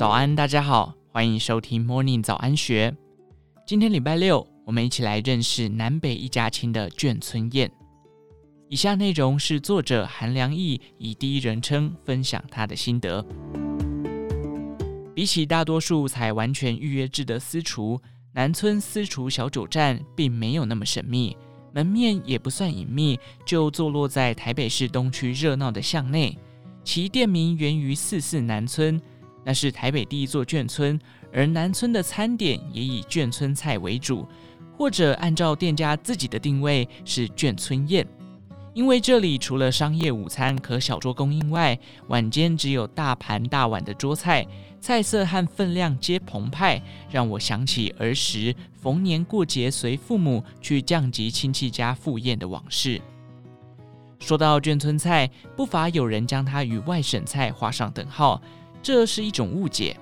[0.00, 2.96] 早安，大家好，欢迎收听 Morning 早安学。
[3.66, 7.70] 今天礼拜六，我们一起来认识南北一家亲的眷村宴。
[8.70, 13.22] 以下内容是作者韩良义以第一人称分享他的心得。
[15.14, 18.00] 比起大多数采完全预约制的私厨，
[18.32, 21.36] 南村私厨小酒站并没有那么神秘，
[21.74, 26.38] 门面也不算隐秘，就坐落在台北市东区热闹的巷内。
[26.82, 28.98] 其店名源于四四南村。
[29.44, 30.98] 那是台北第一座眷村，
[31.32, 34.26] 而南村的餐点也以眷村菜为主，
[34.76, 38.06] 或者按照店家自己的定位是眷村宴。
[38.72, 41.76] 因为这里除了商业午餐可小桌供应外，
[42.06, 44.46] 晚间只有大盘大碗的桌菜，
[44.80, 46.80] 菜色和分量皆澎湃，
[47.10, 53.00] 让我想起儿时逢年过节随父母去降级亲戚家赴宴的往事。
[54.20, 58.40] 说到眷村菜，不乏有人将它与外省菜画上等号。
[58.82, 59.96] 这是一种误解。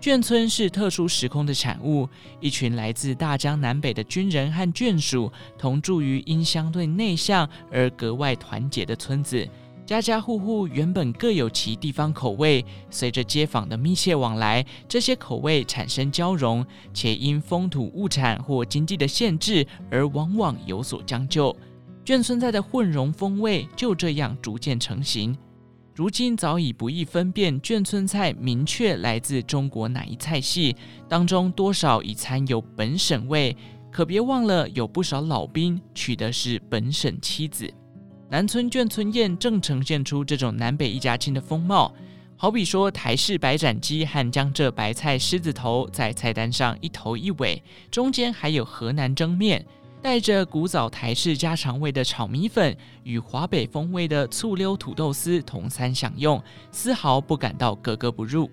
[0.00, 2.08] 眷村是特殊时空的产物，
[2.40, 9.48] 一群来自大江南北的军人和眷属同住于因相对内向而格外团结的村子。
[9.84, 21.56] 家家户户原本各有其地方口味，随着街坊的密切往来，这些口味产生交融，且因风土物产或经济的限制而往往有所将就。
[22.04, 25.36] 眷村菜的混融风味就这样逐渐成型。
[25.96, 30.76] 如今早已不易分辨眷村菜明确来自中国哪一菜系，
[31.08, 33.56] 当中多少已掺有本省味。
[33.90, 37.72] 可别忘了，有不少老兵娶的是本省妻子。
[38.28, 41.90] 南村眷村宴正呈现出这种南北一家亲的风貌。
[42.36, 49.64] 好比说台式白斩鸡和江浙白菜狮子头在菜单上一头一尾，中间还有河南蒸面。
[50.06, 56.40] 带着古早台式家常味的炒米粉与华北风味的醋溜土豆丝同餐享用，
[56.70, 58.48] 丝毫不感到格格不入。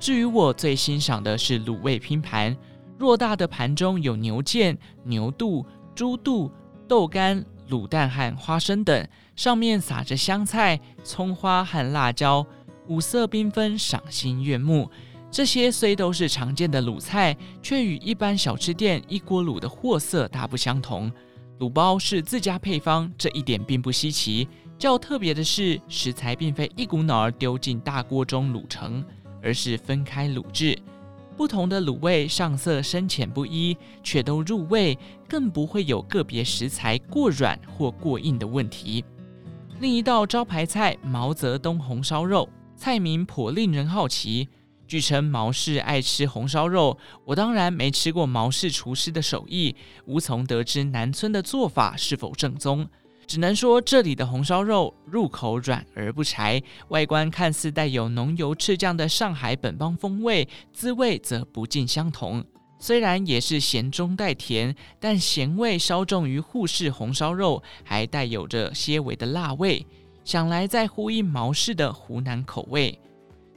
[0.00, 2.56] 至于我最欣赏的是卤味拼盘，
[2.98, 5.64] 偌大的盘中有牛腱、牛肚、
[5.94, 6.50] 猪肚、
[6.88, 12.44] 豆干、卤蛋和花生等，上面撒着香菜、葱花和辣椒，
[12.88, 14.90] 五色缤纷，赏心悦目。
[15.30, 21.10] 这些虽都是常见的卤菜，却与一般小吃店一锅卤的货色大不相同。
[21.60, 24.48] 卤包是自家配方，这一点并不稀奇。
[24.78, 29.04] 较特别的是，食材并非一股脑儿丢进大锅中卤成，
[29.42, 30.76] 而是分开卤制。
[31.36, 39.04] 不同的卤味上色深浅不一，却都入味，更不会有个别食材过软或过硬的问题。
[39.80, 44.48] 另一道招牌菜毛泽东红烧肉，菜名颇令人好奇。
[44.88, 49.76] 据称毛氏爱吃红烧肉，我当然没吃过毛氏厨师的手艺，
[50.06, 52.88] 无从得知南村的做法是否正宗。
[53.26, 62.42] 只能说这里的红烧肉入口软而不柴，外观看似带有浓油赤酱的上海本帮风味，滋味则不尽相同。
[62.78, 69.84] 虽然也是咸中带甜，但咸味稍重于沪式红烧肉，还带有着些微的辣味，
[70.24, 72.98] 想来在呼应毛氏的湖南口味。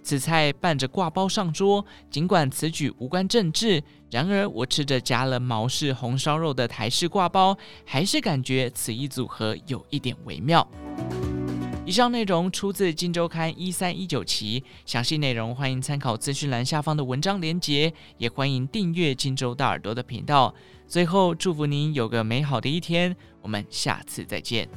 [0.03, 10.67] 此菜伴着挂包上桌，尽管此举无关政治，然而我吃着夹了毛氏红烧肉的台式挂包，还是感觉此一组合有一点微妙。
[11.83, 20.53] 以上内容出自《今周刊》一三一九期，详细内容欢迎参考资讯栏下方的文章连结，也欢迎订阅今周大耳朵的频道。
[20.87, 24.69] 最后，祝福您有个美好的一天，我们下次再见。